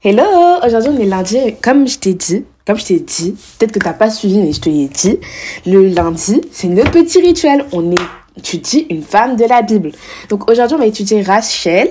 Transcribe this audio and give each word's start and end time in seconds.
Hello 0.00 0.22
Aujourd'hui 0.64 0.92
on 0.96 1.00
est 1.00 1.06
lundi, 1.06 1.38
comme 1.60 1.88
je 1.88 1.98
t'ai 1.98 2.14
dit, 2.14 2.44
comme 2.64 2.78
je 2.78 2.84
t'ai 2.84 3.00
dit, 3.00 3.34
peut-être 3.58 3.72
que 3.72 3.80
t'as 3.80 3.92
pas 3.92 4.10
suivi 4.10 4.38
mais 4.38 4.52
je 4.52 4.60
te 4.60 4.68
l'ai 4.68 4.86
dit, 4.86 5.18
le 5.66 5.88
lundi 5.88 6.40
c'est 6.52 6.68
notre 6.68 6.92
petit 6.92 7.20
rituel, 7.20 7.64
on 7.72 7.92
étudie 8.36 8.86
une 8.90 9.02
femme 9.02 9.34
de 9.34 9.44
la 9.44 9.60
Bible. 9.62 9.90
Donc 10.28 10.48
aujourd'hui 10.48 10.76
on 10.76 10.78
va 10.78 10.86
étudier 10.86 11.22
Rachel. 11.22 11.90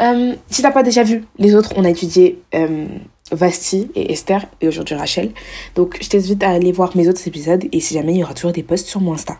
Euh, 0.00 0.36
si 0.48 0.62
t'as 0.62 0.70
pas 0.70 0.84
déjà 0.84 1.02
vu 1.02 1.24
les 1.40 1.56
autres, 1.56 1.72
on 1.74 1.84
a 1.84 1.90
étudié 1.90 2.40
euh, 2.54 2.86
Vasti 3.32 3.90
et 3.96 4.12
Esther 4.12 4.46
et 4.60 4.68
aujourd'hui 4.68 4.94
Rachel. 4.94 5.32
Donc 5.74 5.98
je 6.00 6.08
t'invite 6.08 6.40
à 6.44 6.50
aller 6.50 6.70
voir 6.70 6.96
mes 6.96 7.08
autres 7.08 7.26
épisodes 7.26 7.64
et 7.72 7.80
si 7.80 7.92
jamais 7.92 8.12
il 8.12 8.18
y 8.18 8.22
aura 8.22 8.34
toujours 8.34 8.52
des 8.52 8.62
posts 8.62 8.86
sur 8.86 9.00
mon 9.00 9.14
Insta. 9.14 9.36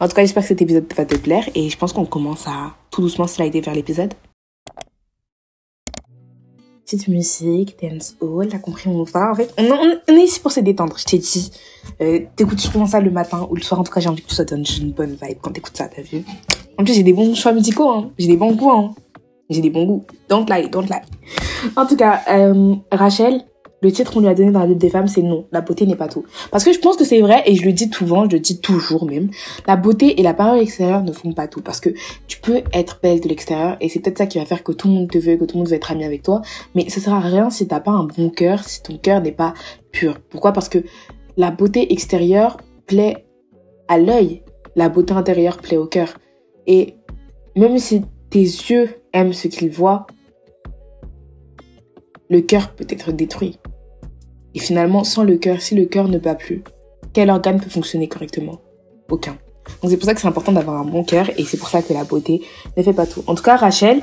En 0.00 0.08
tout 0.08 0.16
cas 0.16 0.22
j'espère 0.22 0.42
que 0.42 0.48
cet 0.48 0.62
épisode 0.62 0.92
va 0.96 1.04
te 1.04 1.14
plaire 1.14 1.48
et 1.54 1.70
je 1.70 1.78
pense 1.78 1.92
qu'on 1.92 2.06
commence 2.06 2.48
à 2.48 2.74
tout 2.90 3.02
doucement 3.02 3.28
slider 3.28 3.60
vers 3.60 3.74
l'épisode 3.74 4.14
petite 6.86 7.08
musique, 7.08 7.76
dance 7.82 8.16
hall, 8.20 8.46
t'as 8.48 8.58
compris, 8.58 8.88
on 8.88 9.02
va. 9.02 9.32
En 9.32 9.34
fait, 9.34 9.52
on, 9.58 10.14
est 10.14 10.22
ici 10.22 10.38
pour 10.38 10.52
se 10.52 10.60
détendre, 10.60 10.96
je 10.96 11.04
t'ai 11.04 11.18
dit. 11.18 11.50
Euh, 12.00 12.20
t'écoutes 12.36 12.60
souvent 12.60 12.86
ça 12.86 13.00
le 13.00 13.10
matin 13.10 13.46
ou 13.50 13.56
le 13.56 13.62
soir, 13.62 13.80
en 13.80 13.84
tout 13.84 13.92
cas, 13.92 14.00
j'ai 14.00 14.08
envie 14.08 14.22
que 14.22 14.32
sois 14.32 14.44
dans 14.44 14.62
une 14.62 14.92
bonne 14.92 15.16
vibe 15.20 15.38
quand 15.42 15.50
t'écoutes 15.50 15.76
ça, 15.76 15.88
t'as 15.88 16.02
vu 16.02 16.24
En 16.78 16.84
plus, 16.84 16.94
j'ai 16.94 17.02
des 17.02 17.12
bons 17.12 17.34
choix 17.34 17.52
musicaux, 17.52 17.90
hein. 17.90 18.12
J'ai 18.18 18.28
des 18.28 18.36
bons 18.36 18.52
goûts, 18.52 18.70
hein. 18.70 18.94
J'ai 19.50 19.60
des 19.60 19.70
bons 19.70 19.84
goûts. 19.84 20.04
Don't 20.28 20.46
lie, 20.48 20.70
don't 20.70 20.86
lie. 20.86 21.70
En 21.76 21.86
tout 21.86 21.96
cas, 21.96 22.22
euh, 22.30 22.76
Rachel, 22.92 23.44
le 23.82 23.92
titre 23.92 24.12
qu'on 24.12 24.20
lui 24.20 24.28
a 24.28 24.34
donné 24.34 24.50
dans 24.50 24.60
la 24.60 24.66
Bible 24.66 24.80
des 24.80 24.88
femmes, 24.90 25.06
c'est 25.06 25.22
non, 25.22 25.46
la 25.52 25.60
beauté 25.60 25.86
n'est 25.86 25.96
pas 25.96 26.08
tout. 26.08 26.24
Parce 26.50 26.64
que 26.64 26.72
je 26.72 26.78
pense 26.78 26.96
que 26.96 27.04
c'est 27.04 27.20
vrai, 27.20 27.42
et 27.46 27.54
je 27.54 27.64
le 27.64 27.72
dis 27.72 27.90
souvent, 27.92 28.24
je 28.24 28.36
le 28.36 28.40
dis 28.40 28.60
toujours 28.60 29.04
même, 29.04 29.30
la 29.66 29.76
beauté 29.76 30.18
et 30.18 30.22
la 30.22 30.34
parole 30.34 30.58
extérieure 30.60 31.02
ne 31.02 31.12
font 31.12 31.32
pas 31.32 31.46
tout. 31.46 31.60
Parce 31.60 31.80
que 31.80 31.90
tu 32.26 32.40
peux 32.40 32.62
être 32.72 33.00
belle 33.02 33.20
de 33.20 33.28
l'extérieur, 33.28 33.76
et 33.80 33.88
c'est 33.88 34.00
peut-être 34.00 34.18
ça 34.18 34.26
qui 34.26 34.38
va 34.38 34.46
faire 34.46 34.62
que 34.62 34.72
tout 34.72 34.88
le 34.88 34.94
monde 34.94 35.10
te 35.10 35.18
veut, 35.18 35.36
que 35.36 35.44
tout 35.44 35.56
le 35.56 35.60
monde 35.60 35.68
veut 35.68 35.76
être 35.76 35.92
ami 35.92 36.04
avec 36.04 36.22
toi, 36.22 36.42
mais 36.74 36.88
ça 36.88 37.00
sert 37.00 37.14
à 37.14 37.20
rien 37.20 37.50
si 37.50 37.68
t'as 37.68 37.80
pas 37.80 37.92
un 37.92 38.04
bon 38.04 38.30
cœur, 38.30 38.64
si 38.64 38.82
ton 38.82 38.96
cœur 38.96 39.20
n'est 39.20 39.32
pas 39.32 39.54
pur. 39.92 40.18
Pourquoi? 40.30 40.52
Parce 40.52 40.68
que 40.68 40.78
la 41.36 41.50
beauté 41.50 41.92
extérieure 41.92 42.56
plaît 42.86 43.26
à 43.88 43.98
l'œil, 43.98 44.42
la 44.74 44.88
beauté 44.88 45.12
intérieure 45.12 45.58
plaît 45.58 45.76
au 45.76 45.86
cœur. 45.86 46.18
Et 46.66 46.96
même 47.54 47.78
si 47.78 48.02
tes 48.30 48.40
yeux 48.40 48.88
aiment 49.12 49.32
ce 49.32 49.48
qu'ils 49.48 49.70
voient, 49.70 50.06
le 52.28 52.40
cœur 52.40 52.74
peut 52.74 52.86
être 52.88 53.12
détruit. 53.12 53.58
Et 54.56 54.58
finalement, 54.58 55.04
sans 55.04 55.22
le 55.22 55.36
cœur, 55.36 55.60
si 55.60 55.74
le 55.74 55.84
cœur 55.84 56.08
ne 56.08 56.18
bat 56.18 56.34
plus, 56.34 56.64
quel 57.12 57.28
organe 57.28 57.60
peut 57.60 57.68
fonctionner 57.68 58.08
correctement? 58.08 58.58
Aucun. 59.10 59.36
Donc 59.82 59.90
c'est 59.90 59.98
pour 59.98 60.06
ça 60.06 60.14
que 60.14 60.20
c'est 60.20 60.26
important 60.26 60.52
d'avoir 60.52 60.78
un 60.80 60.84
bon 60.84 61.04
cœur 61.04 61.28
et 61.36 61.44
c'est 61.44 61.58
pour 61.58 61.68
ça 61.68 61.82
que 61.82 61.92
la 61.92 62.04
beauté 62.04 62.40
ne 62.74 62.82
fait 62.82 62.94
pas 62.94 63.04
tout. 63.04 63.22
En 63.26 63.34
tout 63.34 63.42
cas, 63.42 63.56
Rachel, 63.56 64.00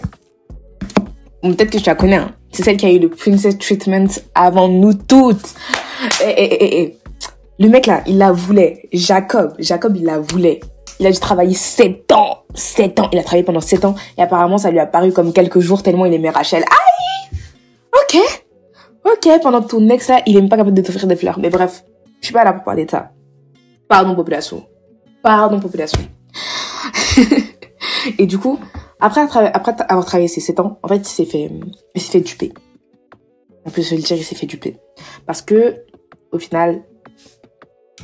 peut-être 1.42 1.72
que 1.72 1.78
tu 1.80 1.86
la 1.86 1.96
connais, 1.96 2.18
hein. 2.18 2.36
c'est 2.52 2.62
celle 2.62 2.78
qui 2.78 2.86
a 2.86 2.92
eu 2.92 3.00
le 3.00 3.10
princess 3.10 3.58
treatment 3.58 4.10
avant 4.36 4.68
nous 4.68 4.94
toutes. 4.94 5.56
Le 7.60 7.68
mec 7.68 7.88
là, 7.88 8.04
il 8.06 8.20
la 8.20 8.32
voulait. 8.32 8.90
Jacob, 8.94 9.56
Jacob, 9.58 9.98
il 9.98 10.04
la 10.04 10.20
voulait. 10.20 10.60
Il 11.00 11.08
a 11.08 11.12
dû 11.12 11.20
travailler 11.20 11.56
7 11.56 12.12
ans. 12.12 12.44
7 12.54 13.00
ans. 13.00 13.10
Il 13.12 13.18
a 13.18 13.24
travaillé 13.24 13.44
pendant 13.44 13.60
7 13.60 13.86
ans. 13.86 13.96
Et 14.20 14.22
apparemment, 14.22 14.60
ça 14.60 14.70
lui 14.70 14.80
a 14.80 14.86
paru 14.86 15.12
comme 15.12 15.34
quelques 15.34 15.60
jours 15.62 15.82
tellement 15.82 16.06
il 16.06 16.14
aimait 16.14 16.30
Rachel. 16.30 16.64
Aïe 16.64 17.40
Ok 17.92 18.43
Ok, 19.06 19.28
pendant 19.42 19.62
que 19.62 19.68
ton 19.68 19.90
ex 19.90 20.08
là, 20.08 20.22
il 20.26 20.38
est 20.38 20.42
même 20.42 20.50
pas 20.50 20.58
capable 20.58 20.76
de 20.76 20.82
t'offrir 20.82 21.08
des 21.08 21.16
fleurs. 21.16 21.40
Mais 21.40 21.50
bref, 21.50 21.84
je 22.22 22.28
suis 22.28 22.34
pas 22.34 22.44
là 22.44 22.54
pour 22.54 22.64
parler 22.64 22.86
de 22.86 22.92
ça. 22.92 23.12
Pardon, 23.88 24.16
population. 24.16 24.66
Pardon, 25.22 25.60
population. 25.60 26.02
et 28.18 28.26
du 28.26 28.38
coup, 28.38 28.60
après, 29.00 29.22
après 29.22 29.76
avoir 29.90 30.06
travaillé 30.06 30.28
ces 30.28 30.40
7 30.40 30.60
ans, 30.62 30.80
en 30.82 30.88
fait, 30.88 30.98
il 30.98 31.06
s'est 31.06 31.26
fait, 31.26 31.52
il 31.94 32.02
s'est 32.02 32.12
fait 32.12 32.22
duper. 32.22 32.54
On 33.66 33.70
peut 33.70 33.82
se 33.82 33.96
le 33.96 34.02
dire, 34.02 34.18
il 34.18 34.24
s'est 34.24 34.36
fait 34.36 34.46
duper. 34.46 34.78
Parce 35.26 35.42
que, 35.42 35.84
au 36.32 36.40
final, 36.40 36.84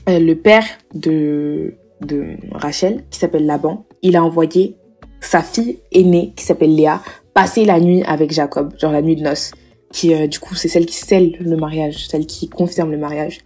euh, 0.10 0.20
le 0.20 0.36
père 0.36 0.66
de, 0.94 1.76
de 2.02 2.36
Rachel, 2.52 3.06
qui 3.10 3.20
s'appelle 3.20 3.46
Laban, 3.46 3.86
il 4.02 4.16
a 4.16 4.24
envoyé 4.24 4.78
sa 5.22 5.42
fille 5.42 5.80
aînée, 5.92 6.34
qui 6.36 6.44
s'appelle 6.44 6.76
Léa, 6.76 7.02
passer 7.34 7.66
la 7.66 7.80
nuit 7.80 8.04
avec 8.04 8.32
Jacob, 8.32 8.74
genre 8.78 8.92
la 8.92 9.02
nuit 9.02 9.16
de 9.16 9.24
noces 9.24 9.52
qui 9.92 10.14
euh, 10.14 10.28
du 10.28 10.40
coup 10.40 10.56
c'est 10.56 10.68
celle 10.68 10.86
qui 10.86 10.96
scelle 10.96 11.36
le 11.40 11.56
mariage, 11.56 12.08
celle 12.08 12.26
qui 12.26 12.50
confirme 12.50 12.92
le 12.92 12.98
mariage. 12.98 13.40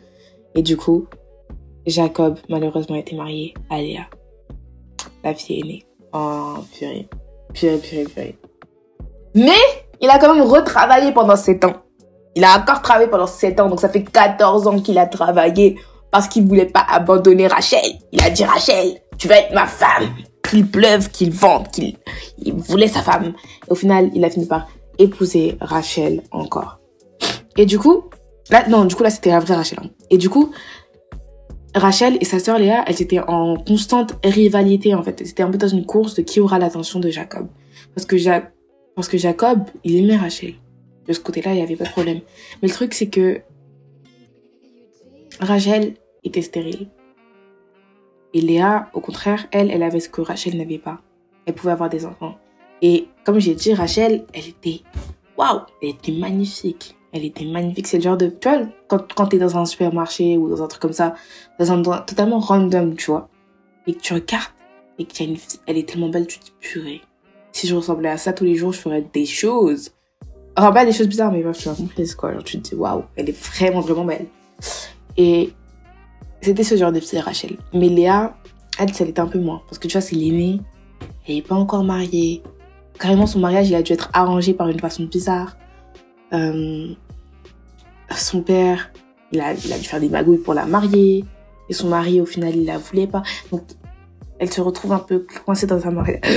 Et 0.56 0.62
du 0.62 0.78
coup, 0.78 1.08
Jacob 1.86 2.38
malheureusement 2.50 2.96
été 2.96 3.16
marié 3.16 3.54
à 3.70 3.81
Léa, 3.81 4.08
la 5.24 5.34
fille 5.34 5.62
aînée. 5.62 5.86
Oh 6.14 6.56
purée, 6.78 7.08
purée, 7.54 7.78
purée, 7.78 8.04
purée. 8.04 8.38
Mais 9.36 9.52
il 10.00 10.09
a 10.09 10.20
quand 10.20 10.34
même 10.34 10.44
retravaillé 10.44 11.12
pendant 11.12 11.36
7 11.36 11.66
ans. 11.66 11.74
Il 12.36 12.44
a 12.44 12.60
encore 12.60 12.81
travaillé 12.81 13.10
pendant 13.10 13.28
7 13.28 13.60
ans, 13.60 13.70
donc 13.70 13.80
ça 13.80 13.90
fait 13.90 14.04
14 14.04 14.68
ans 14.68 14.80
qu'il 14.80 14.98
a 14.98 15.08
travaillé 15.08 15.78
parce 16.12 16.28
qu'il 16.28 16.46
voulait 16.48 16.68
pas 16.68 16.86
abandonner 16.88 17.48
Rachel. 17.48 17.98
Il 18.12 18.22
a 18.22 18.30
dit 18.30 18.44
Rachel, 18.44 19.02
tu 19.18 19.28
vas 19.28 19.40
être 19.40 19.54
ma 19.54 19.66
femme. 19.66 20.10
Qu'il 20.48 20.70
pleuve, 20.70 21.10
qu'il 21.10 21.31
vente, 21.31 21.72
qu'il 21.72 21.98
il 22.38 22.54
voulait 22.54 22.88
sa 22.88 23.02
femme. 23.02 23.34
Et 23.68 23.72
au 23.72 23.75
final, 23.75 24.12
il 24.14 24.24
a 24.24 24.30
fini 24.30 24.46
par 24.46 24.68
épouser 25.00 25.58
Rachel 25.62 26.22
encore. 26.31 26.80
Et 27.58 27.66
du 27.66 27.80
coup, 27.80 28.06
là, 28.50 28.68
non, 28.68 28.86
du 28.86 28.96
coup, 28.96 29.04
là, 29.04 29.09
c'était 29.09 29.30
la 29.30 29.40
Rachel. 29.40 29.80
Hein. 29.81 29.90
Et 30.09 30.18
du 30.18 30.30
coup, 30.30 30.52
Rachel 31.76 32.18
et 32.22 32.26
sa 32.26 32.40
sœur 32.40 32.59
Léa, 32.59 32.84
elles 32.88 33.02
étaient 33.02 33.20
en 33.20 33.56
constante 33.58 34.14
rivalité, 34.24 34.94
en 34.94 35.04
fait. 35.04 35.26
C'était 35.26 35.44
un 35.44 35.50
peu 35.50 35.58
dans 35.58 35.68
une 35.68 35.86
course 35.86 36.16
de 36.16 36.22
qui 36.22 36.40
aura 36.40 36.59
l'attention 36.59 37.00
de 37.00 37.09
Jacob. 37.09 37.48
Parce 37.96 38.06
que, 38.06 38.16
Parce 38.96 39.08
que 39.08 39.18
Jacob, 39.18 39.59
il 39.84 39.98
aimait 39.98 40.18
Rachel. 40.18 40.56
De 41.08 41.14
ce 41.14 41.20
côté-là, 41.20 41.52
il 41.52 41.58
n'y 41.58 41.64
avait 41.64 41.75
pas 41.75 41.86
de 41.86 41.90
problème. 41.90 42.22
Mais 42.62 42.68
le 42.68 42.74
truc, 42.74 42.94
c'est 42.94 43.10
que 43.10 43.42
Rachel 45.40 45.96
était 46.24 46.42
stérile. 46.42 46.90
Et 48.34 48.42
Léa, 48.42 48.90
au 48.94 49.00
contraire, 49.00 49.46
elle, 49.52 49.70
elle 49.70 49.84
avait 49.84 50.00
ce 50.00 50.10
que 50.10 50.22
Rachel 50.22 50.58
n'avait 50.58 50.78
pas. 50.78 51.02
Elle 51.46 51.54
pouvait 51.54 51.74
avoir 51.74 51.90
des 51.90 52.06
enfants. 52.06 52.36
Et 52.83 53.07
comme 53.23 53.39
j'ai 53.39 53.55
dit, 53.55 53.73
Rachel, 53.73 54.25
elle 54.33 54.47
était, 54.49 54.81
waouh, 55.38 55.61
elle 55.81 55.89
était 55.89 56.11
magnifique. 56.11 56.97
Elle 57.13 57.23
était 57.23 57.45
magnifique. 57.45 57.88
C'est 57.88 57.97
le 57.97 58.03
genre 58.03 58.17
de, 58.17 58.27
tu 58.27 58.49
vois, 58.49 58.59
quand, 58.89 59.13
quand 59.13 59.27
t'es 59.27 59.39
dans 59.39 59.57
un 59.57 59.66
supermarché 59.66 60.38
ou 60.38 60.49
dans 60.49 60.61
un 60.61 60.67
truc 60.67 60.81
comme 60.81 60.94
ça, 60.94 61.16
dans 61.57 61.71
un 61.71 61.77
endroit 61.77 62.01
totalement 62.01 62.39
random, 62.39 62.95
tu 62.95 63.09
vois, 63.09 63.29
et 63.88 63.94
que 63.94 64.01
tu 64.01 64.13
regardes, 64.13 64.51
et 64.99 65.05
que 65.05 65.23
une 65.23 65.38
elle 65.66 65.77
est 65.77 65.88
tellement 65.88 66.09
belle, 66.09 66.27
tu 66.27 66.39
te 66.39 66.45
dis, 66.45 66.53
purée. 66.59 67.01
Si 67.53 67.67
je 67.67 67.75
ressemblais 67.75 68.09
à 68.09 68.17
ça 68.17 68.33
tous 68.33 68.44
les 68.44 68.55
jours, 68.55 68.73
je 68.73 68.79
ferais 68.79 69.05
des 69.13 69.25
choses. 69.25 69.91
Enfin, 70.57 70.73
pas 70.73 70.85
des 70.85 70.91
choses 70.91 71.07
bizarres, 71.07 71.31
mais 71.31 71.41
bref, 71.41 71.57
tu 71.57 71.69
vas 71.69 71.75
comprendre 71.75 72.15
quoi. 72.17 72.33
Genre, 72.33 72.44
tu 72.44 72.59
te 72.59 72.69
dis, 72.69 72.75
waouh, 72.75 73.03
elle 73.15 73.29
est 73.29 73.38
vraiment, 73.38 73.79
vraiment 73.79 74.03
belle. 74.03 74.27
Et 75.15 75.53
c'était 76.41 76.63
ce 76.65 76.75
genre 76.75 76.91
de 76.91 77.00
fille, 77.00 77.19
Rachel. 77.19 77.55
Mais 77.73 77.88
Léa, 77.88 78.35
elle, 78.77 78.94
ça 78.94 79.05
l'était 79.05 79.21
un 79.21 79.27
peu 79.27 79.39
moins. 79.39 79.61
Parce 79.67 79.79
que 79.79 79.88
tu 79.88 79.94
vois, 79.94 80.01
c'est 80.01 80.17
l'aînée. 80.17 80.59
Elle 81.25 81.38
est 81.38 81.47
pas 81.47 81.55
encore 81.55 81.85
mariée 81.85 82.44
carrément 83.00 83.28
son 83.28 83.40
mariage 83.40 83.70
il 83.70 83.76
a 83.76 83.81
dû 83.81 83.94
être 83.94 84.09
arrangé 84.14 84.54
par 84.54 84.68
une 84.68 84.80
façon 84.80 85.04
bizarre. 85.04 85.58
Euh, 86.34 86.94
son 88.16 88.42
père, 88.42 88.92
il 89.31 89.42
a, 89.42 89.54
dû 89.54 89.88
faire 89.88 90.00
des 90.00 90.09
magouilles 90.09 90.38
pour 90.38 90.54
la 90.54 90.66
marier. 90.66 91.26
Et 91.70 91.74
son 91.74 91.88
mari, 91.90 92.22
au 92.22 92.26
final, 92.26 92.56
il 92.56 92.66
la 92.66 92.78
voulait 92.78 93.08
pas. 93.08 93.24
Donc, 93.52 93.64
elle 94.40 94.52
se 94.52 94.62
retrouve 94.62 94.94
un 94.94 95.00
peu 95.00 95.26
coincée 95.46 95.68
dans 95.68 95.88
un 95.88 95.92
mariage. 95.92 96.22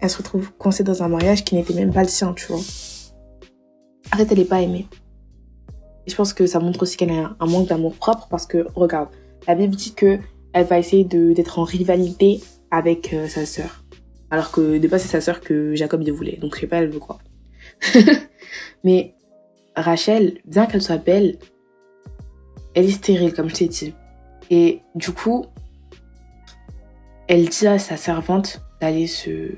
Elle 0.00 0.08
se 0.08 0.16
retrouve 0.16 0.52
coincée 0.52 0.84
dans 0.84 1.02
un 1.02 1.08
mariage 1.08 1.44
qui 1.44 1.54
n'était 1.54 1.74
même 1.74 1.92
pas 1.92 2.00
le 2.02 2.08
sien, 2.08 2.32
tu 2.32 2.46
vois. 2.46 2.62
En 4.12 4.16
fait, 4.16 4.32
elle 4.32 4.38
est 4.38 4.46
pas 4.46 4.62
aimée. 4.62 4.86
Et 6.06 6.10
je 6.10 6.16
pense 6.16 6.32
que 6.32 6.46
ça 6.46 6.60
montre 6.60 6.82
aussi 6.82 6.96
qu'elle 6.96 7.10
a 7.10 7.36
un 7.38 7.46
manque 7.46 7.68
d'amour 7.68 7.92
propre 7.92 8.26
parce 8.30 8.46
que, 8.46 8.66
regarde, 8.74 9.10
la 9.46 9.54
Bible 9.54 9.76
dit 9.76 9.92
que 9.92 10.18
elle 10.54 10.64
va 10.64 10.78
essayer 10.78 11.04
d'être 11.04 11.58
en 11.58 11.64
rivalité 11.64 12.40
avec 12.70 13.12
euh, 13.12 13.28
sa 13.28 13.44
sœur. 13.44 13.84
Alors 14.30 14.52
que 14.52 14.78
de 14.78 14.88
base, 14.88 15.02
c'est 15.02 15.08
sa 15.08 15.20
sœur 15.20 15.40
que 15.40 15.74
Jacob 15.74 16.02
il 16.02 16.12
voulait. 16.12 16.36
Donc 16.36 16.54
je 16.54 16.60
sais 16.60 16.66
pas, 16.66 16.76
elle 16.76 16.90
veut 16.90 17.00
quoi. 17.00 17.18
Mais 18.84 19.14
Rachel, 19.76 20.40
bien 20.44 20.66
qu'elle 20.66 20.82
soit 20.82 20.98
belle, 20.98 21.38
elle 22.74 22.86
est 22.86 22.90
stérile, 22.90 23.34
comme 23.34 23.48
je 23.48 23.54
t'ai 23.54 23.68
dit. 23.68 23.94
Et 24.50 24.80
du 24.94 25.12
coup, 25.12 25.46
elle 27.28 27.48
dit 27.48 27.66
à 27.66 27.78
sa 27.78 27.96
servante 27.96 28.62
d'aller 28.80 29.06
se... 29.06 29.52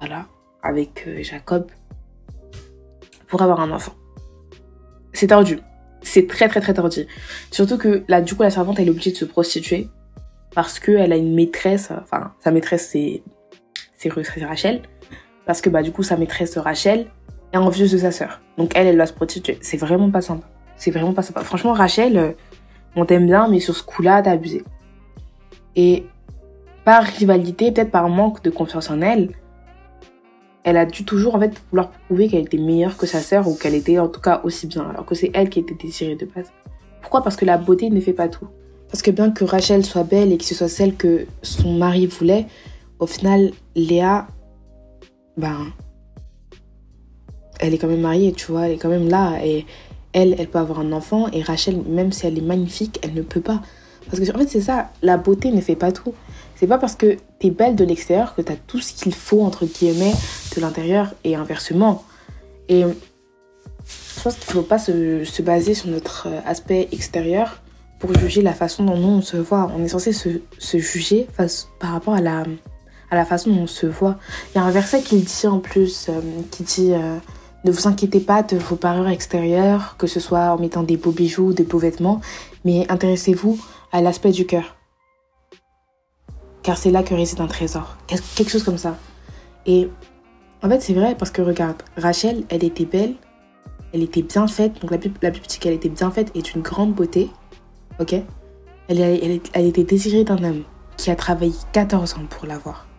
Voilà, 0.00 0.26
avec 0.62 1.04
euh, 1.06 1.22
Jacob 1.22 1.70
pour 3.28 3.42
avoir 3.42 3.60
un 3.60 3.70
enfant. 3.70 3.92
C'est 5.12 5.28
tordu. 5.28 5.58
C'est 6.02 6.26
très 6.26 6.48
très 6.48 6.60
très 6.60 6.74
tordu. 6.74 7.06
Surtout 7.50 7.76
que 7.76 8.02
là, 8.08 8.22
du 8.22 8.34
coup, 8.34 8.42
la 8.42 8.50
servante, 8.50 8.78
elle 8.78 8.88
est 8.88 8.90
obligée 8.90 9.12
de 9.12 9.16
se 9.16 9.24
prostituer 9.24 9.88
parce 10.54 10.80
qu'elle 10.80 11.12
a 11.12 11.16
une 11.16 11.34
maîtresse, 11.34 11.90
enfin, 11.90 12.32
sa 12.40 12.50
maîtresse, 12.50 12.88
c'est 12.90 13.22
c'est 14.00 14.44
Rachel, 14.44 14.82
parce 15.46 15.60
que 15.60 15.68
bah 15.68 15.82
du 15.82 15.92
coup 15.92 16.02
sa 16.02 16.16
maîtresse 16.16 16.56
Rachel 16.56 17.06
est 17.52 17.58
envieuse 17.58 17.92
de 17.92 17.98
sa 17.98 18.12
sœur. 18.12 18.40
Donc 18.56 18.72
elle, 18.74 18.86
elle 18.86 18.96
va 18.96 19.06
se 19.06 19.12
prostituer. 19.12 19.58
C'est 19.60 19.76
vraiment 19.76 20.10
pas 20.10 20.20
sympa. 20.22 20.46
C'est 20.76 20.90
vraiment 20.90 21.12
pas 21.12 21.22
sympa. 21.22 21.42
Franchement, 21.42 21.72
Rachel, 21.72 22.16
euh, 22.16 22.32
on 22.96 23.04
t'aime 23.04 23.26
bien, 23.26 23.48
mais 23.48 23.60
sur 23.60 23.76
ce 23.76 23.82
coup-là, 23.82 24.22
t'as 24.22 24.32
abusé. 24.32 24.64
Et 25.76 26.06
par 26.84 27.02
rivalité, 27.02 27.70
peut-être 27.72 27.90
par 27.90 28.08
manque 28.08 28.42
de 28.42 28.50
confiance 28.50 28.90
en 28.90 29.02
elle, 29.02 29.30
elle 30.64 30.76
a 30.76 30.86
dû 30.86 31.04
toujours 31.04 31.34
en 31.34 31.40
fait 31.40 31.52
vouloir 31.70 31.90
prouver 31.90 32.28
qu'elle 32.28 32.42
était 32.42 32.58
meilleure 32.58 32.96
que 32.96 33.06
sa 33.06 33.20
sœur 33.20 33.48
ou 33.48 33.54
qu'elle 33.54 33.74
était 33.74 33.98
en 33.98 34.08
tout 34.08 34.20
cas 34.20 34.40
aussi 34.44 34.66
bien, 34.66 34.88
alors 34.88 35.06
que 35.06 35.14
c'est 35.14 35.30
elle 35.34 35.48
qui 35.48 35.60
était 35.60 35.74
désirée 35.74 36.16
de 36.16 36.26
base. 36.26 36.52
Pourquoi? 37.00 37.22
Parce 37.22 37.36
que 37.36 37.44
la 37.44 37.56
beauté 37.56 37.90
ne 37.90 38.00
fait 38.00 38.12
pas 38.12 38.28
tout. 38.28 38.46
Parce 38.90 39.02
que 39.02 39.10
bien 39.10 39.30
que 39.30 39.44
Rachel 39.44 39.84
soit 39.84 40.04
belle 40.04 40.32
et 40.32 40.38
que 40.38 40.44
ce 40.44 40.54
soit 40.54 40.68
celle 40.68 40.96
que 40.96 41.26
son 41.42 41.72
mari 41.74 42.06
voulait, 42.06 42.46
au 43.00 43.06
final, 43.06 43.50
Léa, 43.74 44.28
ben, 45.36 45.72
elle 47.58 47.74
est 47.74 47.78
quand 47.78 47.88
même 47.88 48.02
mariée, 48.02 48.32
tu 48.32 48.52
vois, 48.52 48.66
elle 48.66 48.72
est 48.72 48.78
quand 48.78 48.90
même 48.90 49.08
là. 49.08 49.44
Et 49.44 49.66
elle, 50.12 50.36
elle 50.38 50.48
peut 50.48 50.58
avoir 50.58 50.80
un 50.80 50.92
enfant. 50.92 51.28
Et 51.32 51.42
Rachel, 51.42 51.82
même 51.88 52.12
si 52.12 52.26
elle 52.26 52.38
est 52.38 52.42
magnifique, 52.42 53.00
elle 53.02 53.14
ne 53.14 53.22
peut 53.22 53.40
pas. 53.40 53.62
Parce 54.08 54.20
que 54.20 54.34
en 54.34 54.38
fait, 54.38 54.48
c'est 54.48 54.60
ça, 54.60 54.90
la 55.02 55.16
beauté 55.16 55.50
ne 55.50 55.60
fait 55.60 55.76
pas 55.76 55.92
tout. 55.92 56.14
C'est 56.56 56.66
pas 56.66 56.78
parce 56.78 56.94
que 56.94 57.16
t'es 57.38 57.50
belle 57.50 57.74
de 57.74 57.84
l'extérieur 57.84 58.34
que 58.34 58.42
t'as 58.42 58.56
tout 58.56 58.80
ce 58.80 58.92
qu'il 58.92 59.14
faut, 59.14 59.42
entre 59.42 59.64
guillemets, 59.64 60.12
de 60.54 60.60
l'intérieur 60.60 61.14
et 61.24 61.34
inversement. 61.34 62.04
Et 62.68 62.82
je 62.82 64.22
pense 64.22 64.34
qu'il 64.34 64.52
faut 64.52 64.62
pas 64.62 64.78
se, 64.78 65.24
se, 65.24 65.40
baser 65.40 65.72
sur 65.72 65.88
notre 65.88 66.28
aspect 66.44 66.88
extérieur 66.92 67.62
pour 67.98 68.14
juger 68.14 68.42
la 68.42 68.52
façon 68.52 68.84
dont 68.84 68.96
nous 68.96 69.08
on 69.08 69.22
se 69.22 69.38
voit. 69.38 69.72
On 69.74 69.82
est 69.82 69.88
censé 69.88 70.12
se, 70.12 70.28
se 70.58 70.78
juger 70.78 71.26
face, 71.32 71.68
par 71.78 71.92
rapport 71.92 72.14
à 72.14 72.20
la, 72.20 72.44
à 73.10 73.16
la 73.16 73.24
façon 73.24 73.50
dont 73.50 73.62
on 73.62 73.66
se 73.66 73.86
voit. 73.86 74.16
Il 74.54 74.58
y 74.58 74.60
a 74.60 74.64
un 74.64 74.70
verset 74.70 75.02
qui 75.02 75.18
dit 75.18 75.46
en 75.46 75.58
plus, 75.58 76.08
euh, 76.08 76.20
qui 76.50 76.62
dit 76.62 76.92
euh, 76.92 77.16
Ne 77.64 77.70
vous 77.70 77.88
inquiétez 77.88 78.20
pas 78.20 78.42
de 78.42 78.56
vos 78.56 78.76
parures 78.76 79.08
extérieures, 79.08 79.96
que 79.98 80.06
ce 80.06 80.20
soit 80.20 80.52
en 80.52 80.58
mettant 80.58 80.82
des 80.82 80.96
beaux 80.96 81.10
bijoux, 81.10 81.52
des 81.52 81.64
beaux 81.64 81.78
vêtements, 81.78 82.20
mais 82.64 82.90
intéressez-vous 82.90 83.58
à 83.92 84.00
l'aspect 84.00 84.30
du 84.30 84.46
cœur. 84.46 84.76
Car 86.62 86.76
c'est 86.76 86.90
là 86.90 87.02
que 87.02 87.14
réside 87.14 87.40
un 87.40 87.46
trésor. 87.46 87.96
Quelque 88.06 88.50
chose 88.50 88.62
comme 88.62 88.78
ça. 88.78 88.96
Et 89.66 89.88
en 90.62 90.68
fait, 90.68 90.80
c'est 90.80 90.94
vrai 90.94 91.14
parce 91.18 91.30
que 91.30 91.42
regarde, 91.42 91.82
Rachel, 91.96 92.44
elle 92.50 92.64
était 92.64 92.84
belle, 92.84 93.14
elle 93.92 94.02
était 94.02 94.22
bien 94.22 94.46
faite, 94.46 94.80
donc 94.80 94.90
la 94.90 94.98
plus, 94.98 95.10
petite 95.10 95.58
qu'elle 95.58 95.72
était 95.72 95.88
bien 95.88 96.10
faite 96.10 96.30
est 96.34 96.42
d'une 96.42 96.62
grande 96.62 96.94
beauté. 96.94 97.30
Ok? 97.98 98.14
Elle, 98.88 99.00
elle, 99.00 99.40
elle 99.52 99.66
était 99.66 99.84
désirée 99.84 100.24
d'un 100.24 100.42
homme 100.44 100.62
qui 100.96 101.10
a 101.10 101.16
travaillé 101.16 101.54
14 101.72 102.14
ans 102.14 102.26
pour 102.28 102.46
l'avoir 102.46 102.89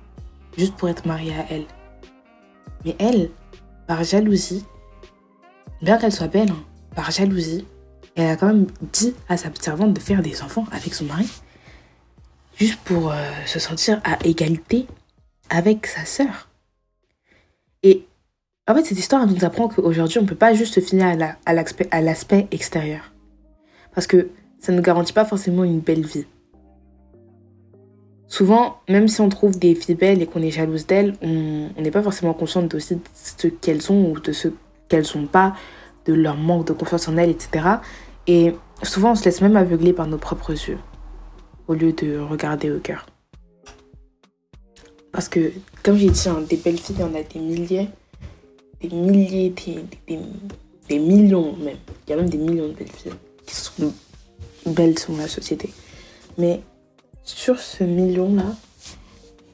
juste 0.57 0.75
pour 0.75 0.89
être 0.89 1.05
mariée 1.05 1.33
à 1.33 1.45
elle. 1.49 1.65
Mais 2.85 2.95
elle, 2.99 3.29
par 3.87 4.03
jalousie, 4.03 4.65
bien 5.81 5.97
qu'elle 5.97 6.11
soit 6.11 6.27
belle, 6.27 6.51
hein, 6.51 6.63
par 6.95 7.11
jalousie, 7.11 7.65
elle 8.15 8.29
a 8.29 8.35
quand 8.35 8.47
même 8.47 8.67
dit 8.93 9.13
à 9.29 9.37
sa 9.37 9.49
servante 9.59 9.93
de 9.93 9.99
faire 9.99 10.21
des 10.21 10.41
enfants 10.41 10.65
avec 10.71 10.93
son 10.93 11.05
mari, 11.05 11.29
juste 12.57 12.79
pour 12.81 13.11
euh, 13.11 13.15
se 13.45 13.59
sentir 13.59 14.01
à 14.03 14.17
égalité 14.25 14.87
avec 15.49 15.87
sa 15.87 16.05
sœur. 16.05 16.49
Et 17.83 18.05
en 18.67 18.75
fait, 18.75 18.85
cette 18.85 18.99
histoire 18.99 19.25
nous 19.27 19.43
apprend 19.43 19.67
qu'aujourd'hui, 19.67 20.19
on 20.19 20.23
ne 20.23 20.27
peut 20.27 20.35
pas 20.35 20.53
juste 20.53 20.75
se 20.75 20.79
finir 20.79 21.17
à 21.45 22.01
l'aspect 22.01 22.47
extérieur. 22.51 23.11
Parce 23.93 24.07
que 24.07 24.29
ça 24.59 24.71
ne 24.71 24.81
garantit 24.81 25.13
pas 25.13 25.25
forcément 25.25 25.63
une 25.63 25.79
belle 25.79 26.05
vie. 26.05 26.25
Souvent, 28.31 28.77
même 28.87 29.09
si 29.09 29.19
on 29.19 29.27
trouve 29.27 29.59
des 29.59 29.75
filles 29.75 29.95
belles 29.95 30.21
et 30.21 30.25
qu'on 30.25 30.41
est 30.41 30.51
jalouse 30.51 30.87
d'elles, 30.87 31.15
on 31.21 31.81
n'est 31.81 31.91
pas 31.91 32.01
forcément 32.01 32.33
consciente 32.33 32.73
aussi 32.73 32.95
de 32.95 33.01
ce 33.13 33.47
qu'elles 33.47 33.81
sont 33.81 34.05
ou 34.05 34.21
de 34.21 34.31
ce 34.31 34.47
qu'elles 34.87 35.03
sont 35.03 35.25
pas, 35.25 35.53
de 36.05 36.13
leur 36.13 36.37
manque 36.37 36.65
de 36.65 36.71
confiance 36.71 37.09
en 37.09 37.17
elles, 37.17 37.29
etc. 37.29 37.65
Et 38.27 38.53
souvent, 38.83 39.11
on 39.11 39.15
se 39.15 39.25
laisse 39.25 39.41
même 39.41 39.57
aveugler 39.57 39.91
par 39.91 40.07
nos 40.07 40.17
propres 40.17 40.51
yeux 40.51 40.77
au 41.67 41.73
lieu 41.73 41.91
de 41.91 42.19
regarder 42.19 42.71
au 42.71 42.79
cœur. 42.79 43.05
Parce 45.11 45.27
que, 45.27 45.51
comme 45.83 45.97
j'ai 45.97 46.09
dit, 46.09 46.29
hein, 46.29 46.39
des 46.49 46.55
belles 46.55 46.79
filles, 46.79 46.95
il 46.99 47.01
y 47.01 47.03
en 47.03 47.13
a 47.13 47.23
des 47.23 47.39
milliers, 47.39 47.89
des 48.79 48.95
milliers, 48.95 49.49
des, 49.49 49.83
des, 50.07 50.19
des 50.87 50.99
millions 50.99 51.57
même. 51.57 51.79
Il 52.07 52.11
y 52.11 52.13
a 52.13 52.15
même 52.15 52.29
des 52.29 52.37
millions 52.37 52.69
de 52.69 52.75
belles 52.75 52.93
filles 52.93 53.11
qui 53.45 53.55
sont 53.55 53.93
belles 54.67 54.97
sur 54.97 55.11
la 55.17 55.27
société. 55.27 55.69
Mais 56.37 56.61
sur 57.23 57.59
ce 57.59 57.83
million-là, 57.83 58.55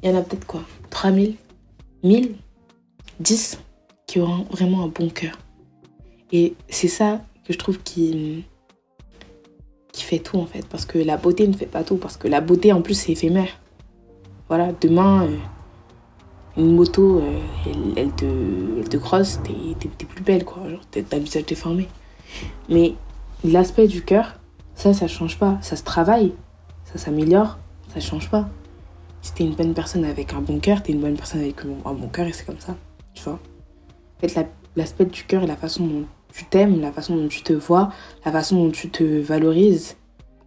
il 0.01 0.09
y 0.09 0.13
en 0.13 0.17
a 0.17 0.21
peut-être 0.21 0.45
quoi? 0.45 0.61
3000 0.89 1.35
1000 2.03 2.35
10 3.19 3.59
qui 4.05 4.19
auront 4.19 4.45
vraiment 4.51 4.83
un 4.83 4.87
bon 4.87 5.09
cœur. 5.09 5.37
Et 6.31 6.55
c'est 6.69 6.87
ça 6.87 7.21
que 7.45 7.53
je 7.53 7.57
trouve 7.57 7.79
qui, 7.79 8.45
qui 9.91 10.03
fait 10.03 10.19
tout 10.19 10.37
en 10.37 10.45
fait. 10.45 10.65
Parce 10.67 10.85
que 10.85 10.97
la 10.97 11.17
beauté 11.17 11.47
ne 11.47 11.53
fait 11.53 11.65
pas 11.65 11.83
tout. 11.83 11.97
Parce 11.97 12.17
que 12.17 12.27
la 12.27 12.41
beauté 12.41 12.71
en 12.73 12.81
plus 12.81 12.93
c'est 12.93 13.11
éphémère. 13.11 13.59
Voilà, 14.47 14.71
demain, 14.79 15.25
euh, 15.25 15.37
une 16.57 16.73
moto, 16.73 17.19
euh, 17.19 17.39
elle, 17.97 18.11
te, 18.11 18.25
elle 18.79 18.87
te 18.87 18.97
crosse, 18.97 19.39
t'es 19.43 20.05
plus 20.05 20.23
belle 20.23 20.45
quoi. 20.45 20.69
Genre, 20.69 20.81
t'as 20.89 21.17
le 21.17 21.23
visage 21.23 21.45
déformé. 21.45 21.87
Mais 22.69 22.93
l'aspect 23.43 23.87
du 23.87 24.03
cœur, 24.03 24.39
ça, 24.73 24.93
ça 24.93 25.07
change 25.07 25.37
pas. 25.37 25.57
Ça 25.61 25.75
se 25.75 25.83
travaille 25.83 26.33
ça 26.91 26.97
s'améliore, 26.97 27.57
ça 27.93 27.99
change 27.99 28.29
pas. 28.29 28.47
Si 29.21 29.33
t'es 29.33 29.43
une 29.43 29.55
bonne 29.55 29.73
personne 29.73 30.05
avec 30.05 30.33
un 30.33 30.41
bon 30.41 30.59
cœur, 30.59 30.81
t'es 30.81 30.93
une 30.93 31.01
bonne 31.01 31.17
personne 31.17 31.41
avec 31.41 31.57
un 31.85 31.93
bon 31.93 32.07
cœur 32.07 32.27
et 32.27 32.33
c'est 32.33 32.45
comme 32.45 32.59
ça, 32.59 32.75
tu 33.13 33.23
vois. 33.23 33.39
En 34.17 34.27
fait, 34.27 34.47
l'aspect 34.75 35.05
du 35.05 35.23
cœur 35.23 35.43
et 35.43 35.47
la 35.47 35.57
façon 35.57 35.85
dont 35.85 36.05
tu 36.33 36.45
t'aimes, 36.45 36.79
la 36.81 36.91
façon 36.91 37.15
dont 37.15 37.27
tu 37.27 37.43
te 37.43 37.53
vois, 37.53 37.91
la 38.25 38.31
façon 38.31 38.63
dont 38.63 38.71
tu 38.71 38.89
te 38.89 39.03
valorises, 39.03 39.97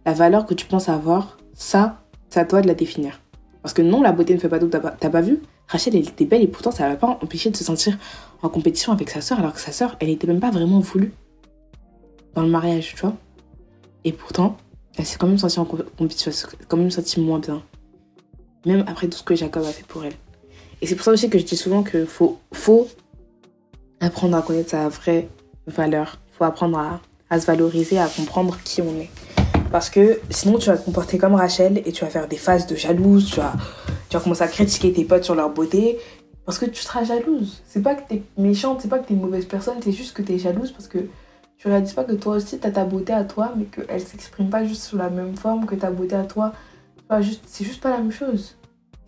la 0.05 0.13
valeur 0.13 0.45
que 0.45 0.53
tu 0.53 0.65
penses 0.65 0.89
avoir, 0.89 1.37
ça, 1.53 2.01
c'est 2.29 2.39
à 2.39 2.45
toi 2.45 2.61
de 2.61 2.67
la 2.67 2.73
définir. 2.73 3.21
Parce 3.61 3.73
que 3.73 3.81
non, 3.81 4.01
la 4.01 4.11
beauté 4.11 4.33
ne 4.33 4.39
fait 4.39 4.49
pas 4.49 4.57
tout. 4.57 4.69
T'as 4.69 5.09
pas, 5.09 5.21
vu? 5.21 5.39
Rachel, 5.67 5.95
elle 5.95 6.07
était 6.07 6.25
belle 6.25 6.41
et 6.41 6.47
pourtant, 6.47 6.71
ça 6.71 6.89
va 6.89 6.95
pas 6.95 7.19
empêcher 7.21 7.51
de 7.51 7.55
se 7.55 7.63
sentir 7.63 7.97
en 8.41 8.49
compétition 8.49 8.91
avec 8.91 9.09
sa 9.09 9.21
sœur, 9.21 9.39
alors 9.39 9.53
que 9.53 9.59
sa 9.59 9.71
sœur, 9.71 9.95
elle 9.99 10.07
n'était 10.07 10.27
même 10.27 10.39
pas 10.39 10.49
vraiment 10.49 10.79
voulue 10.79 11.13
dans 12.33 12.41
le 12.41 12.49
mariage, 12.49 12.95
tu 12.95 13.01
vois. 13.01 13.13
Et 14.03 14.11
pourtant, 14.11 14.57
elle 14.97 15.05
s'est 15.05 15.17
quand 15.17 15.27
même 15.27 15.37
sentie 15.37 15.59
en 15.59 15.65
compétition, 15.65 16.31
quand 16.67 16.77
même 16.77 16.91
sentie 16.91 17.19
moins 17.19 17.39
bien. 17.39 17.61
Même 18.65 18.83
après 18.87 19.07
tout 19.07 19.17
ce 19.17 19.23
que 19.23 19.35
Jacob 19.35 19.63
a 19.63 19.71
fait 19.71 19.85
pour 19.85 20.03
elle. 20.03 20.13
Et 20.81 20.87
c'est 20.87 20.95
pour 20.95 21.05
ça 21.05 21.11
aussi 21.11 21.29
que 21.29 21.39
je 21.39 21.45
dis 21.45 21.57
souvent 21.57 21.83
qu'il 21.83 22.05
faut, 22.05 22.39
faut 22.53 22.87
apprendre 23.99 24.35
à 24.37 24.41
connaître 24.41 24.71
sa 24.71 24.89
vraie 24.89 25.29
valeur. 25.67 26.19
Faut 26.37 26.43
apprendre 26.43 26.77
à, 26.77 27.01
à 27.29 27.39
se 27.39 27.45
valoriser, 27.45 27.99
à 27.99 28.07
comprendre 28.07 28.57
qui 28.63 28.81
on 28.81 28.99
est. 28.99 29.09
Parce 29.71 29.89
que 29.89 30.19
sinon, 30.29 30.57
tu 30.57 30.67
vas 30.67 30.77
te 30.77 30.83
comporter 30.83 31.17
comme 31.17 31.35
Rachel 31.35 31.81
et 31.85 31.91
tu 31.91 32.03
vas 32.03 32.11
faire 32.11 32.27
des 32.27 32.37
phases 32.37 32.67
de 32.67 32.75
jalouse. 32.75 33.29
Tu 33.31 33.37
vas, 33.37 33.53
tu 34.09 34.17
vas 34.17 34.23
commencer 34.23 34.43
à 34.43 34.47
critiquer 34.47 34.91
tes 34.91 35.05
potes 35.05 35.23
sur 35.23 35.35
leur 35.35 35.49
beauté. 35.51 35.97
Parce 36.45 36.57
que 36.59 36.65
tu 36.65 36.81
seras 36.81 37.03
jalouse. 37.03 37.61
C'est 37.67 37.81
pas 37.81 37.95
que 37.95 38.07
t'es 38.09 38.23
méchante, 38.37 38.81
c'est 38.81 38.89
pas 38.89 38.99
que 38.99 39.07
t'es 39.07 39.13
une 39.13 39.21
mauvaise 39.21 39.45
personne, 39.45 39.75
c'est 39.83 39.91
juste 39.91 40.13
que 40.13 40.21
t'es 40.21 40.37
jalouse 40.37 40.71
parce 40.71 40.87
que 40.87 40.97
tu 41.61 41.67
réalises 41.67 41.93
pas 41.93 42.03
que 42.03 42.13
toi 42.13 42.37
aussi, 42.37 42.57
tu 42.59 42.65
as 42.65 42.71
ta 42.71 42.85
beauté 42.85 43.13
à 43.13 43.23
toi, 43.23 43.53
mais 43.55 43.65
qu'elle 43.65 44.01
s'exprime 44.01 44.49
pas 44.49 44.65
juste 44.65 44.81
sous 44.81 44.97
la 44.97 45.11
même 45.11 45.37
forme 45.37 45.67
que 45.67 45.75
ta 45.75 45.91
beauté 45.91 46.15
à 46.15 46.23
toi. 46.23 46.53
C'est 47.45 47.63
juste 47.63 47.83
pas 47.83 47.91
la 47.91 47.99
même 47.99 48.11
chose. 48.11 48.57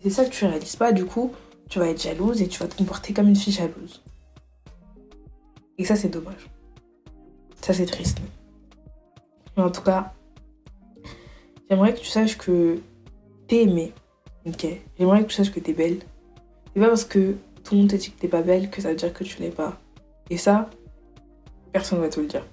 C'est 0.00 0.10
ça 0.10 0.24
que 0.24 0.30
tu 0.30 0.44
réalises 0.44 0.76
pas, 0.76 0.92
du 0.92 1.04
coup, 1.04 1.32
tu 1.68 1.80
vas 1.80 1.88
être 1.88 2.00
jalouse 2.00 2.40
et 2.40 2.46
tu 2.46 2.60
vas 2.60 2.68
te 2.68 2.76
comporter 2.76 3.12
comme 3.12 3.26
une 3.26 3.34
fille 3.34 3.52
jalouse. 3.52 4.04
Et 5.78 5.84
ça, 5.84 5.96
c'est 5.96 6.10
dommage. 6.10 6.48
Ça, 7.60 7.72
c'est 7.72 7.86
triste. 7.86 8.18
Mais 9.56 9.64
en 9.64 9.70
tout 9.70 9.82
cas, 9.82 10.12
j'aimerais 11.68 11.92
que 11.92 11.98
tu 11.98 12.06
saches 12.06 12.38
que 12.38 12.78
t'es 13.48 13.64
aimée. 13.64 13.92
Ok? 14.46 14.64
J'aimerais 14.96 15.24
que 15.24 15.28
tu 15.28 15.34
saches 15.34 15.50
que 15.50 15.58
t'es 15.58 15.72
belle. 15.72 15.98
C'est 16.72 16.80
pas 16.80 16.86
parce 16.86 17.04
que 17.04 17.34
tout 17.64 17.74
le 17.74 17.80
monde 17.80 17.90
te 17.90 17.96
dit 17.96 18.12
que 18.12 18.20
t'es 18.20 18.28
pas 18.28 18.42
belle 18.42 18.70
que 18.70 18.80
ça 18.80 18.90
veut 18.90 18.94
dire 18.94 19.12
que 19.12 19.24
tu 19.24 19.40
l'es 19.40 19.50
pas. 19.50 19.76
Et 20.30 20.36
ça, 20.36 20.70
personne 21.74 22.00
va 22.00 22.08
te 22.08 22.20
le 22.20 22.26
dire. 22.26 22.46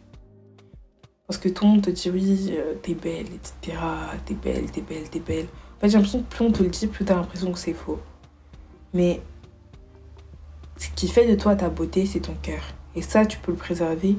Parce 1.27 1.37
que 1.37 1.47
tout 1.47 1.63
le 1.63 1.71
monde 1.71 1.83
te 1.83 1.91
dit 1.91 2.09
oui, 2.09 2.49
euh, 2.57 2.73
t'es 2.81 2.95
belle, 2.95 3.27
etc. 3.27 3.77
T'es 4.25 4.33
belle, 4.33 4.69
t'es 4.71 4.81
belle, 4.81 5.09
t'es 5.09 5.19
belle. 5.19 5.45
En 5.45 5.79
fait, 5.79 5.89
j'ai 5.89 5.93
l'impression 5.93 6.23
que 6.23 6.35
plus 6.35 6.43
on 6.43 6.51
te 6.51 6.63
le 6.63 6.69
dit, 6.69 6.87
plus 6.87 7.05
t'as 7.05 7.15
l'impression 7.15 7.51
que 7.51 7.59
c'est 7.59 7.73
faux. 7.73 7.99
Mais 8.95 9.21
ce 10.75 10.89
qui 10.95 11.07
fait 11.07 11.27
de 11.27 11.35
toi 11.35 11.55
ta 11.55 11.69
beauté, 11.69 12.07
c'est 12.07 12.21
ton 12.21 12.33
cœur. 12.41 12.63
Et 12.95 13.03
ça, 13.03 13.25
tu 13.27 13.37
peux 13.37 13.51
le 13.51 13.57
préserver. 13.59 14.17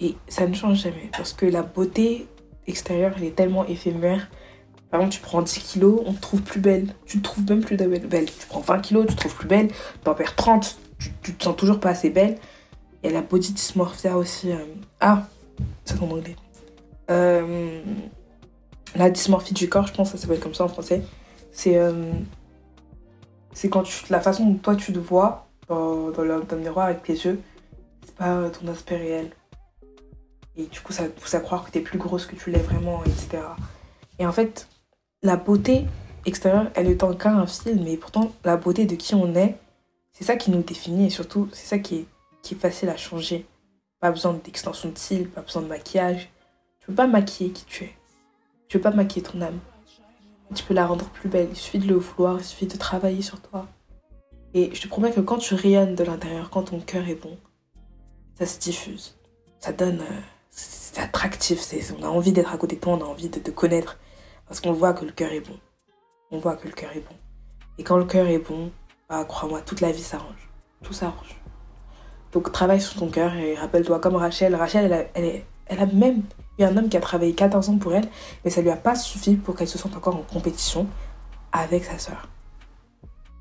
Et 0.00 0.16
ça 0.28 0.46
ne 0.46 0.54
change 0.54 0.82
jamais. 0.82 1.08
Parce 1.16 1.32
que 1.32 1.46
la 1.46 1.62
beauté 1.62 2.28
extérieure, 2.66 3.14
elle 3.16 3.24
est 3.24 3.34
tellement 3.34 3.64
éphémère. 3.66 4.28
Par 4.90 5.00
exemple, 5.00 5.14
tu 5.14 5.22
prends 5.22 5.40
10 5.40 5.60
kilos, 5.60 6.02
on 6.04 6.12
te 6.12 6.20
trouve 6.20 6.42
plus 6.42 6.60
belle. 6.60 6.88
Tu 7.06 7.18
te 7.18 7.24
trouves 7.24 7.48
même 7.48 7.64
plus 7.64 7.76
belle. 7.76 8.26
Tu 8.26 8.46
prends 8.48 8.60
20 8.60 8.80
kilos, 8.80 9.06
tu 9.06 9.14
te 9.14 9.20
trouves 9.20 9.34
plus 9.36 9.48
belle. 9.48 9.68
Tu 9.68 10.10
en 10.10 10.14
perds 10.14 10.36
30, 10.36 10.78
tu, 10.98 11.10
tu 11.22 11.34
te 11.34 11.42
sens 11.42 11.56
toujours 11.56 11.80
pas 11.80 11.88
assez 11.88 12.10
belle. 12.10 12.36
Il 13.02 13.10
y 13.10 13.12
a 13.12 13.14
la 13.14 13.22
body 13.22 13.52
dysmorphia 13.52 14.16
aussi. 14.16 14.52
Euh, 14.52 14.64
ah, 15.00 15.26
c'est 15.84 16.00
en 16.00 16.10
anglais. 16.10 16.36
Euh, 17.10 17.82
la 18.94 19.10
dysmorphie 19.10 19.54
du 19.54 19.68
corps, 19.68 19.86
je 19.86 19.94
pense 19.94 20.12
que 20.12 20.18
ça 20.18 20.22
s'appelle 20.22 20.40
comme 20.40 20.54
ça 20.54 20.64
en 20.64 20.68
français. 20.68 21.02
C'est 21.52 21.76
euh, 21.76 22.12
quand 23.70 23.82
tu, 23.82 24.04
la 24.10 24.20
façon 24.20 24.46
dont 24.46 24.54
toi 24.58 24.76
tu 24.76 24.92
te 24.92 24.98
vois 24.98 25.48
dans, 25.68 26.10
dans, 26.10 26.22
le, 26.22 26.56
miroir 26.56 26.86
avec 26.86 27.02
tes 27.02 27.14
yeux, 27.14 27.40
c'est 28.04 28.14
pas 28.14 28.50
ton 28.50 28.68
aspect 28.68 28.96
réel. 28.96 29.30
Et 30.56 30.64
du 30.64 30.80
coup, 30.80 30.92
ça 30.92 31.04
pousse 31.04 31.34
à 31.34 31.40
croire 31.40 31.64
que 31.64 31.70
t'es 31.70 31.80
plus 31.80 31.98
grosse 31.98 32.26
que 32.26 32.36
tu 32.36 32.50
l'es 32.50 32.58
vraiment, 32.58 33.02
etc. 33.04 33.42
Et 34.18 34.26
en 34.26 34.32
fait, 34.32 34.68
la 35.22 35.36
beauté 35.36 35.86
extérieure, 36.26 36.70
elle 36.74 36.88
est 36.88 37.02
en 37.02 37.14
cas 37.14 37.32
un 37.32 37.46
film, 37.46 37.82
mais 37.84 37.96
pourtant, 37.96 38.32
la 38.44 38.56
beauté 38.56 38.84
de 38.84 38.94
qui 38.94 39.14
on 39.14 39.34
est, 39.34 39.56
c'est 40.12 40.24
ça 40.24 40.36
qui 40.36 40.50
nous 40.50 40.62
définit 40.62 41.06
et 41.06 41.10
surtout, 41.10 41.48
c'est 41.52 41.66
ça 41.66 41.78
qui 41.78 41.96
est, 41.96 42.06
qui 42.42 42.54
est 42.54 42.58
facile 42.58 42.88
à 42.88 42.96
changer. 42.96 43.46
Pas 44.00 44.10
besoin 44.10 44.32
d'extension 44.32 44.88
de 44.88 44.98
cils, 44.98 45.28
pas 45.28 45.42
besoin 45.42 45.62
de 45.62 45.66
maquillage. 45.68 46.30
Tu 46.80 46.86
peux 46.86 46.94
pas 46.94 47.06
maquiller 47.06 47.50
qui 47.50 47.64
tu 47.64 47.84
es. 47.84 47.94
Tu 48.68 48.78
peux 48.78 48.82
pas 48.82 48.96
maquiller 48.96 49.22
ton 49.22 49.40
âme. 49.42 49.58
Tu 50.54 50.64
peux 50.64 50.74
la 50.74 50.86
rendre 50.86 51.08
plus 51.10 51.28
belle. 51.28 51.48
Il 51.50 51.56
suffit 51.56 51.78
de 51.78 51.86
le 51.86 51.96
vouloir, 51.96 52.38
il 52.38 52.44
suffit 52.44 52.66
de 52.66 52.76
travailler 52.76 53.22
sur 53.22 53.40
toi. 53.40 53.66
Et 54.54 54.74
je 54.74 54.82
te 54.82 54.88
promets 54.88 55.12
que 55.12 55.20
quand 55.20 55.38
tu 55.38 55.54
rayonnes 55.54 55.94
de 55.94 56.02
l'intérieur, 56.02 56.50
quand 56.50 56.64
ton 56.64 56.80
cœur 56.80 57.08
est 57.08 57.14
bon, 57.14 57.38
ça 58.34 58.46
se 58.46 58.58
diffuse. 58.58 59.16
Ça 59.60 59.72
donne. 59.72 60.00
Euh, 60.00 60.20
c'est 60.50 60.98
attractif. 61.00 61.62
On 61.98 62.02
a 62.02 62.08
envie 62.08 62.32
d'être 62.32 62.52
à 62.52 62.56
côté 62.56 62.76
de 62.76 62.80
toi, 62.80 62.94
on 62.94 63.00
a 63.02 63.04
envie 63.04 63.28
de 63.28 63.38
te 63.38 63.50
connaître. 63.50 63.98
Parce 64.46 64.60
qu'on 64.60 64.72
voit 64.72 64.92
que 64.92 65.04
le 65.04 65.12
cœur 65.12 65.32
est 65.32 65.40
bon. 65.40 65.58
On 66.32 66.38
voit 66.38 66.56
que 66.56 66.66
le 66.66 66.74
cœur 66.74 66.90
est 66.96 67.00
bon. 67.00 67.14
Et 67.78 67.84
quand 67.84 67.96
le 67.96 68.04
cœur 68.04 68.26
est 68.26 68.38
bon, 68.38 68.72
bah, 69.08 69.24
crois-moi, 69.24 69.60
toute 69.60 69.80
la 69.80 69.92
vie 69.92 70.02
s'arrange. 70.02 70.50
Tout 70.82 70.92
s'arrange. 70.92 71.40
Donc 72.32 72.52
travaille 72.52 72.80
sur 72.80 72.94
ton 72.94 73.08
cœur 73.08 73.34
et 73.34 73.54
rappelle-toi, 73.56 73.98
comme 73.98 74.16
Rachel, 74.16 74.54
Rachel, 74.54 74.84
elle 74.86 74.92
a, 74.92 75.04
elle, 75.14 75.42
elle 75.66 75.80
a 75.80 75.86
même 75.86 76.22
eu 76.58 76.64
un 76.64 76.76
homme 76.76 76.88
qui 76.88 76.96
a 76.96 77.00
travaillé 77.00 77.34
14 77.34 77.70
ans 77.70 77.78
pour 77.78 77.94
elle, 77.94 78.08
mais 78.44 78.50
ça 78.50 78.60
lui 78.60 78.70
a 78.70 78.76
pas 78.76 78.94
suffi 78.94 79.34
pour 79.34 79.56
qu'elle 79.56 79.68
se 79.68 79.78
sente 79.78 79.96
encore 79.96 80.16
en 80.16 80.22
compétition 80.22 80.86
avec 81.52 81.84
sa 81.84 81.98
sœur. 81.98 82.28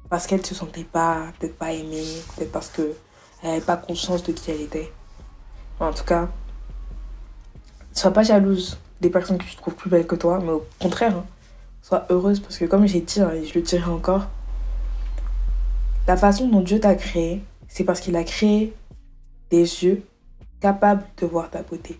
Parce 0.09 0.25
qu'elle 0.25 0.43
se 0.43 0.55
sentait 0.55 0.83
pas, 0.83 1.27
peut-être 1.39 1.57
pas 1.57 1.71
aimée, 1.71 2.03
peut-être 2.35 2.51
parce 2.51 2.69
qu'elle 2.69 2.95
n'avait 3.43 3.61
pas 3.61 3.77
conscience 3.77 4.23
de 4.23 4.31
qui 4.31 4.49
elle 4.49 4.61
était. 4.61 4.91
En 5.79 5.93
tout 5.93 6.03
cas, 6.03 6.27
ne 7.91 7.95
sois 7.95 8.11
pas 8.11 8.23
jalouse 8.23 8.79
des 9.01 9.09
personnes 9.09 9.37
que 9.37 9.45
tu 9.45 9.55
trouves 9.55 9.75
plus 9.75 9.89
belles 9.89 10.07
que 10.07 10.15
toi, 10.15 10.39
mais 10.43 10.51
au 10.51 10.65
contraire, 10.79 11.15
hein, 11.15 11.25
sois 11.81 12.05
heureuse 12.09 12.39
parce 12.39 12.57
que 12.57 12.65
comme 12.65 12.85
j'ai 12.85 13.01
dit, 13.01 13.21
hein, 13.21 13.31
et 13.33 13.45
je 13.45 13.53
le 13.53 13.61
dirai 13.61 13.89
encore, 13.89 14.27
la 16.07 16.17
façon 16.17 16.47
dont 16.47 16.61
Dieu 16.61 16.79
t'a 16.79 16.95
créé, 16.95 17.43
c'est 17.67 17.83
parce 17.83 17.99
qu'il 17.99 18.15
a 18.15 18.23
créé 18.23 18.73
des 19.49 19.83
yeux 19.83 20.03
capables 20.59 21.05
de 21.17 21.25
voir 21.25 21.49
ta 21.49 21.61
beauté. 21.61 21.99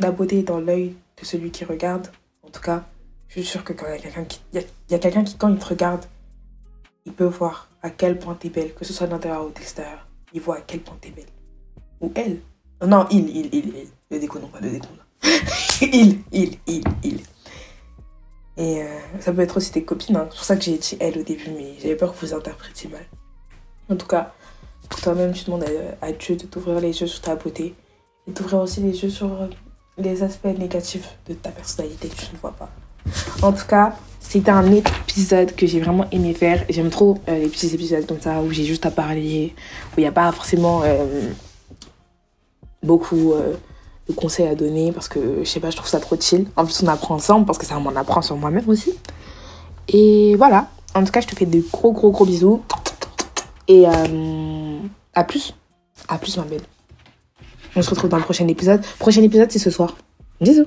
La 0.00 0.10
beauté 0.10 0.40
est 0.40 0.42
dans 0.42 0.60
l'œil 0.60 0.94
de 1.20 1.24
celui 1.24 1.50
qui 1.50 1.64
regarde. 1.64 2.08
En 2.42 2.50
tout 2.50 2.60
cas, 2.60 2.84
je 3.28 3.40
suis 3.40 3.44
sûre 3.44 3.64
que 3.64 3.72
quand 3.72 3.86
il 3.86 3.92
y 3.92 3.94
a 3.94 3.98
quelqu'un 3.98 4.24
qui, 4.24 4.40
y 4.52 4.94
a, 4.94 4.98
quelqu'un 4.98 5.24
qui, 5.24 5.36
quand 5.36 5.48
il 5.48 5.58
te 5.58 5.66
regarde, 5.66 6.04
il 7.04 7.12
peut 7.12 7.24
voir 7.24 7.68
à 7.82 7.90
quel 7.90 8.18
point 8.18 8.34
t'es 8.34 8.48
belle, 8.48 8.74
que 8.74 8.84
ce 8.84 8.92
soit 8.92 9.06
de 9.06 9.12
l'intérieur 9.12 9.46
ou 9.46 9.50
de 9.50 9.58
l'extérieur. 9.58 10.06
Il 10.32 10.40
voit 10.40 10.56
à 10.56 10.60
quel 10.60 10.80
point 10.80 10.96
t'es 11.00 11.10
belle. 11.10 11.26
Ou 12.00 12.12
elle. 12.14 12.40
Non, 12.86 13.06
il, 13.10 13.28
il, 13.28 13.46
il, 13.54 13.66
il. 13.68 13.88
Ne 14.10 14.18
déconnons 14.18 14.48
pas, 14.48 14.60
ne 14.60 14.70
déconnons 14.70 15.02
il, 15.82 16.22
il, 16.32 16.58
il, 16.66 16.84
il. 17.02 17.20
Et 18.56 18.82
euh, 18.82 18.98
ça 19.20 19.32
peut 19.32 19.42
être 19.42 19.56
aussi 19.56 19.72
tes 19.72 19.84
copines. 19.84 20.16
Hein. 20.16 20.26
C'est 20.30 20.36
pour 20.36 20.44
ça 20.44 20.56
que 20.56 20.62
j'ai 20.62 20.78
dit 20.78 20.96
elle 21.00 21.18
au 21.18 21.22
début, 21.22 21.50
mais 21.56 21.74
j'avais 21.80 21.96
peur 21.96 22.12
que 22.12 22.18
vous 22.24 22.34
interprétiez 22.34 22.90
mal. 22.90 23.04
En 23.88 23.96
tout 23.96 24.06
cas, 24.06 24.34
toi-même, 25.08 25.32
tu 25.32 25.46
demandes 25.46 25.64
à, 26.02 26.12
Dieu 26.12 26.36
de 26.36 26.44
t'ouvrir 26.44 26.80
les 26.80 27.00
yeux 27.00 27.06
sur 27.06 27.22
ta 27.22 27.34
beauté 27.34 27.74
et 28.26 28.30
d'ouvrir 28.30 28.60
aussi 28.60 28.80
les 28.80 29.02
yeux 29.02 29.08
sur 29.08 29.30
les 29.96 30.22
aspects 30.22 30.44
négatifs 30.58 31.16
de 31.26 31.32
ta 31.32 31.48
personnalité 31.48 32.08
que 32.08 32.14
tu 32.14 32.26
ne 32.34 32.38
vois 32.38 32.52
pas. 32.52 32.68
En 33.40 33.52
tout 33.52 33.64
cas, 33.66 33.94
c'était 34.20 34.50
un 34.50 34.70
épisode 34.70 35.54
que 35.56 35.66
j'ai 35.66 35.80
vraiment 35.80 36.04
aimé 36.12 36.34
faire. 36.34 36.62
J'aime 36.68 36.90
trop 36.90 37.16
euh, 37.26 37.38
les 37.38 37.48
petits 37.48 37.74
épisodes 37.74 38.06
comme 38.06 38.20
ça 38.20 38.42
où 38.42 38.50
j'ai 38.50 38.64
juste 38.64 38.84
à 38.84 38.90
parler, 38.90 39.54
où 39.92 39.94
il 39.96 40.02
n'y 40.02 40.06
a 40.06 40.12
pas 40.12 40.30
forcément 40.30 40.82
euh, 40.84 41.30
beaucoup 42.82 43.32
de 44.08 44.12
conseils 44.12 44.46
à 44.46 44.54
donner 44.54 44.92
parce 44.92 45.08
que 45.08 45.38
je 45.42 45.48
sais 45.48 45.60
pas, 45.60 45.70
je 45.70 45.76
trouve 45.76 45.88
ça 45.88 46.00
trop 46.00 46.20
chill. 46.20 46.48
En 46.54 46.66
plus, 46.66 46.82
on 46.82 46.86
apprend 46.86 47.14
ensemble 47.14 47.46
parce 47.46 47.56
que 47.56 47.64
ça 47.64 47.78
m'en 47.78 47.96
apprend 47.96 48.20
sur 48.20 48.36
moi-même 48.36 48.68
aussi. 48.68 48.92
Et 49.88 50.34
voilà. 50.36 50.68
En 50.94 51.02
tout 51.02 51.12
cas, 51.12 51.22
je 51.22 51.28
te 51.28 51.34
fais 51.34 51.46
de 51.46 51.62
gros, 51.72 51.92
gros, 51.92 52.10
gros 52.10 52.26
bisous. 52.26 52.60
Et 53.68 53.86
euh, 53.86 54.67
à 55.18 55.24
plus. 55.24 55.52
À 56.08 56.16
plus, 56.16 56.36
ma 56.36 56.44
belle. 56.44 56.62
On 57.74 57.82
se 57.82 57.90
retrouve 57.90 58.08
dans 58.08 58.16
le 58.16 58.22
prochain 58.22 58.46
épisode. 58.48 58.82
Prochain 58.98 59.22
épisode, 59.22 59.50
c'est 59.50 59.58
ce 59.58 59.70
soir. 59.70 59.96
Bisous. 60.40 60.66